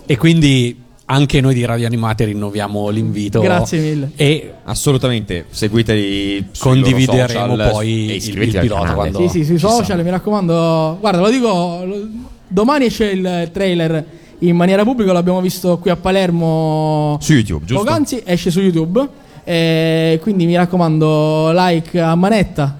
E 0.07 0.16
quindi 0.16 0.83
anche 1.07 1.40
noi 1.40 1.55
di 1.55 1.64
Radio 1.64 1.87
Animati 1.87 2.25
rinnoviamo 2.25 2.88
l'invito. 2.90 3.40
Grazie 3.40 3.78
mille. 3.81 4.11
E 4.16 4.52
Assolutamente, 4.64 5.47
seguiteli 5.50 6.47
Condivideremo 6.59 7.55
social 7.57 7.71
poi 7.71 8.11
e 8.11 8.14
il- 8.16 8.43
il 8.43 8.59
pilota 8.59 8.95
quando- 8.95 9.21
Sì, 9.21 9.28
sì, 9.28 9.45
sui 9.45 9.55
ci 9.59 9.61
social, 9.66 9.85
sarà. 9.85 10.02
mi 10.02 10.11
raccomando. 10.11 10.97
Guarda, 11.00 11.21
lo 11.21 11.31
dico, 11.31 11.83
lo- 11.85 12.09
domani 12.49 12.87
esce 12.87 13.05
il 13.07 13.50
trailer 13.52 14.05
in 14.40 14.57
maniera 14.57 14.83
pubblica, 14.83 15.12
l'abbiamo 15.12 15.40
visto 15.40 15.78
qui 15.78 15.90
a 15.90 15.97
Palermo. 15.97 17.16
Su 17.21 17.33
YouTube, 17.33 17.64
giusto? 17.64 17.85
Poc'anzi 17.85 18.23
esce 18.25 18.50
su 18.50 18.61
YouTube. 18.61 19.07
E 19.45 20.19
quindi 20.23 20.45
mi 20.47 20.57
raccomando, 20.57 21.52
like 21.55 22.00
a 22.00 22.16
manetta. 22.16 22.78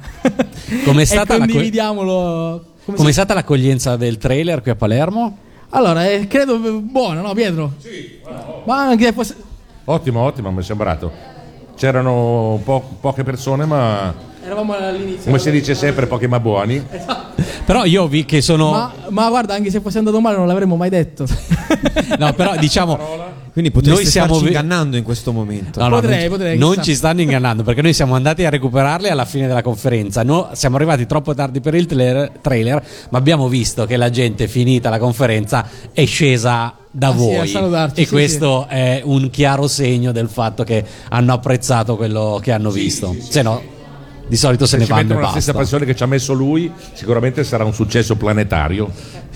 Com'è 0.85 1.03
E 1.03 1.07
stata 1.07 1.35
la 1.39 1.47
co- 1.47 1.53
condividiamolo. 1.53 2.65
Come 2.87 2.97
com'è 2.97 3.07
si- 3.09 3.13
stata 3.13 3.35
l'accoglienza 3.35 3.97
del 3.97 4.17
trailer 4.17 4.63
qui 4.63 4.71
a 4.71 4.77
Palermo? 4.77 5.37
Allora, 5.71 6.09
eh, 6.09 6.27
credo 6.27 6.59
buono, 6.59 7.21
no, 7.21 7.35
Pietro? 7.35 7.73
Sì, 7.79 8.21
Ma 8.65 8.81
anche 8.87 9.13
fosse- 9.13 9.37
Ottimo, 9.85 10.21
ottimo, 10.23 10.51
mi 10.51 10.61
è 10.61 10.63
sembrato. 10.65 11.11
c'erano 11.77 12.59
po- 12.65 12.97
poche 13.01 13.23
persone, 13.23 13.67
ma 13.67 14.15
Eravamo 14.43 14.75
all'inizio. 14.75 15.25
come 15.27 15.39
si 15.39 15.51
dice 15.51 15.75
sempre, 15.75 16.07
pochi 16.07 16.27
ma 16.27 16.41
buoni. 16.41 16.83
Però 17.67 17.85
io 17.85 18.07
vi 18.07 18.25
che 18.25 18.41
sono. 18.41 18.71
Ma, 18.71 18.93
ma 19.11 19.29
guarda, 19.29 19.55
anche 19.55 19.71
se 19.71 19.81
fosse 19.81 19.99
andato 19.99 20.21
male 20.21 20.37
non 20.37 20.47
l'avremmo 20.47 20.77
mai 20.77 20.89
detto. 20.89 21.27
No, 22.19 22.33
però 22.33 22.57
diciamo. 22.57 22.97
Quindi 23.57 23.73
potreste 23.73 24.03
Noi 24.03 24.11
starci 24.11 24.41
vi- 24.41 24.47
ingannando 24.49 24.97
in 24.99 25.03
questo 25.03 25.33
momento. 25.33 25.81
No, 25.81 25.89
no, 25.89 25.95
Potrei, 26.01 26.21
non, 26.21 26.29
potrei, 26.29 26.59
non 26.59 26.83
ci 26.83 26.95
stanno 26.95 27.23
ingannando 27.23 27.63
perché 27.63 27.81
noi 27.81 27.95
siamo 27.95 28.15
andati 28.15 28.45
a 28.45 28.51
recuperarli 28.51 29.09
alla 29.09 29.25
fine 29.25 29.47
della 29.47 29.63
conferenza. 29.63 30.23
No- 30.23 30.51
siamo 30.53 30.77
arrivati 30.77 31.07
troppo 31.07 31.33
tardi 31.35 31.61
per 31.63 31.75
il 31.75 31.87
trailer, 31.87 32.33
trailer, 32.43 32.85
ma 33.09 33.17
abbiamo 33.17 33.49
visto 33.49 33.87
che 33.87 33.97
la 33.97 34.11
gente, 34.11 34.47
finita 34.47 34.91
la 34.91 34.99
conferenza, 34.99 35.67
è 35.91 36.05
scesa 36.05 36.75
da 36.91 37.09
Ah, 37.09 37.13
sì, 37.13 37.17
voi. 37.17 37.37
a 37.39 37.47
salutarci, 37.47 38.01
e 38.03 38.05
sì, 38.05 38.11
questo 38.11 38.67
è 38.69 39.01
un 39.05 39.31
chiaro 39.31 39.67
segno 39.69 40.13
del 40.13 40.29
fatto 40.29 40.63
che 40.63 40.85
hanno 41.09 41.33
apprezzato 41.33 41.97
quello 41.97 42.39
che 42.43 42.53
hanno 42.53 42.71
visto. 42.71 43.17
Se 43.19 43.41
no, 43.41 43.63
di 44.29 44.37
solito 44.37 44.65
se 44.65 44.73
Se 44.73 44.77
ne 44.79 44.85
ci 44.85 44.91
vanno 44.91 45.03
mettono 45.03 45.21
e 45.21 45.23
la 45.23 45.29
stessa 45.31 45.53
basta. 45.53 45.63
passione 45.63 45.85
che 45.85 45.97
ci 45.97 46.03
ha 46.03 46.07
messo 46.07 46.33
lui, 46.33 46.71
sicuramente 46.93 47.45
sarà 47.45 47.65
un 47.65 47.73
successo 47.73 48.17
planetario. 48.17 48.91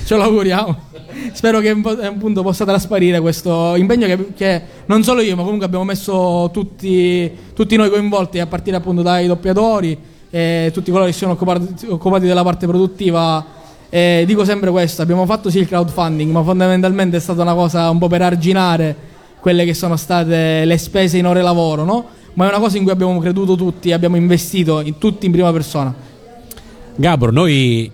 Ce 0.05 0.17
lo 0.17 0.23
auguriamo. 0.23 0.89
Spero 1.33 1.61
che 1.61 1.71
appunto 1.71 2.43
possa 2.43 2.65
trasparire 2.65 3.21
questo 3.21 3.77
impegno 3.77 4.07
che, 4.07 4.33
che 4.35 4.63
non 4.87 5.03
solo 5.03 5.21
io, 5.21 5.37
ma 5.37 5.43
comunque 5.43 5.67
abbiamo 5.67 5.85
messo 5.85 6.51
tutti, 6.53 7.31
tutti 7.55 7.77
noi 7.77 7.91
coinvolti, 7.91 8.39
a 8.39 8.47
partire 8.47 8.77
appunto 8.77 9.03
dai 9.03 9.27
doppiatori 9.27 9.99
e 10.31 10.71
tutti 10.73 10.91
coloro 10.91 11.07
che 11.07 11.13
si 11.13 11.19
sono 11.21 11.33
occupati, 11.33 11.87
occupati 11.87 12.27
della 12.27 12.43
parte 12.43 12.67
produttiva. 12.67 13.59
E 13.89 14.25
dico 14.27 14.45
sempre 14.45 14.71
questo: 14.71 15.03
abbiamo 15.03 15.27
fatto 15.27 15.51
sì 15.51 15.59
il 15.59 15.69
crowdfunding, 15.69 16.31
ma 16.33 16.43
fondamentalmente 16.43 17.17
è 17.17 17.21
stata 17.21 17.43
una 17.43 17.55
cosa 17.55 17.91
un 17.91 17.99
po' 17.99 18.09
per 18.09 18.23
arginare 18.23 18.97
quelle 19.41 19.65
che 19.65 19.75
sono 19.75 19.97
state 19.97 20.65
le 20.65 20.79
spese 20.79 21.19
in 21.19 21.27
ore 21.27 21.43
lavoro, 21.43 21.85
no? 21.85 22.07
Ma 22.35 22.47
è 22.47 22.49
una 22.49 22.59
cosa 22.59 22.77
in 22.77 22.85
cui 22.85 22.93
abbiamo 22.93 23.19
creduto 23.19 23.57
tutti, 23.57 23.93
abbiamo 23.93 24.17
investito 24.17 24.81
in, 24.81 24.99
tutti 24.99 25.27
in 25.27 25.33
prima 25.33 25.53
persona. 25.53 25.95
Gabro, 26.95 27.31
noi 27.31 27.91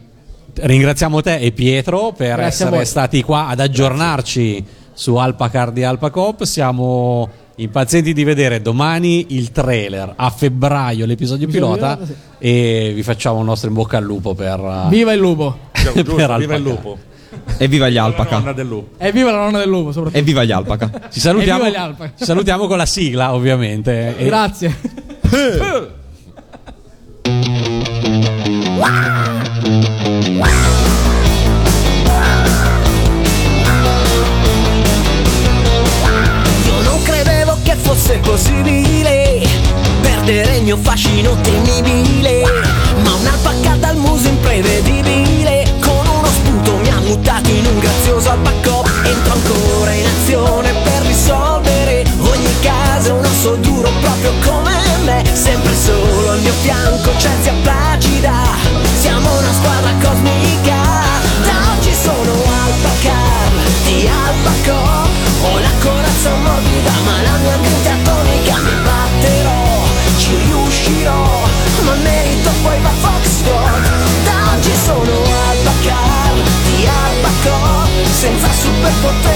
ringraziamo 0.55 1.21
te 1.21 1.39
e 1.39 1.53
Pietro 1.53 2.13
per 2.17 2.37
Grazie 2.37 2.67
essere 2.67 2.85
stati 2.85 3.23
qua 3.23 3.49
ad 3.49 3.61
aggiornarci 3.61 4.65
su 4.93 5.17
Alpacar 5.17 5.71
di 5.71 5.85
Alpacop. 5.85 6.45
Siamo 6.45 7.29
impazienti 7.57 8.13
di 8.13 8.25
vedere 8.25 8.61
domani 8.61 9.27
il 9.31 9.51
trailer, 9.51 10.13
a 10.17 10.31
febbraio 10.31 11.07
l'episodio 11.07 11.47
Episodio 11.49 11.79
pilota 11.79 11.99
e 12.39 12.93
vi 12.95 13.03
facciamo 13.03 13.39
il 13.41 13.45
nostro 13.45 13.69
in 13.69 13.75
bocca 13.75 13.97
al 13.97 14.05
lupo 14.05 14.35
per... 14.35 14.87
Viva 14.89 15.13
il 15.13 15.21
lupo! 15.21 15.65
Per 15.87 16.03
Giusto, 16.03 16.37
viva 16.39 16.57
il 16.57 16.63
lupo. 16.63 16.99
Evviva 17.59 17.89
gli 17.89 17.95
La 17.95 18.05
alpaca. 18.05 18.39
nonna 18.39 18.53
del 18.53 18.67
lupo. 18.67 18.97
E 19.03 19.13
viva 19.13 19.31
la 19.31 19.39
nonna 19.39 19.59
del 19.59 19.69
lupo, 19.69 19.93
soprattutto. 19.93 20.19
Evviva 20.21 20.45
gli 20.45 20.53
alpaca. 20.53 20.91
Ci 21.11 21.21
salutiamo, 21.21 21.63
Evviva 21.65 21.79
gli 21.79 21.83
Alpaca. 21.83 22.13
ci 22.17 22.25
salutiamo 22.25 22.67
con 22.67 22.77
la 22.77 22.87
sigla 22.87 23.33
ovviamente. 23.35 24.17
E- 24.19 24.25
Grazie. 24.27 24.77
Io 36.65 36.81
non 36.83 37.03
credevo 37.03 37.57
che 37.63 37.75
fosse 37.77 38.19
possibile 38.19 39.41
perdere 40.03 40.57
il 40.57 40.63
mio 40.65 40.77
fascino 40.77 41.37
temibile. 41.41 42.46
Sempre 55.37 55.75
solo 55.75 56.31
al 56.31 56.41
mio 56.41 56.53
fianco 56.63 57.11
c'è 57.19 57.29
zia 57.43 57.53
Placida, 57.61 58.43
siamo 58.99 59.29
una 59.39 59.53
squadra 59.53 59.93
cosmica. 60.03 60.81
Da 61.45 61.77
oggi 61.77 61.93
sono 61.93 62.33
alpacar 62.33 63.53
di 63.85 64.09
albacop. 64.09 65.09
Ho 65.43 65.59
la 65.59 65.71
corazza 65.83 66.35
morbida 66.37 66.91
ma 67.05 67.23
la 67.23 67.37
mia 67.43 67.57
mente 67.59 67.89
atomica 67.89 68.57
Mi 68.57 68.75
batterò, 68.83 69.85
ci 70.17 70.35
riuscirò 70.37 71.45
Ma 71.85 71.95
merito 72.03 72.51
poi 72.63 72.81
va 72.81 72.89
Foxtrot 72.89 73.89
Da 74.25 74.55
oggi 74.57 74.73
sono 74.85 75.23
Albacar 75.51 76.35
di 76.65 76.89
Albacor 76.89 77.89
Senza 78.11 78.51
superpoteri 78.51 79.36